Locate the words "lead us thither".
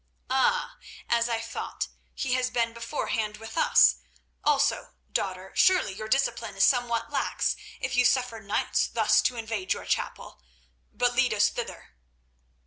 11.13-11.89